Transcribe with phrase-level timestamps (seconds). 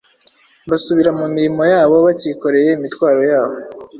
[0.69, 3.55] basubira mu mirimo yabo bacyikoreye imitwaro yabo.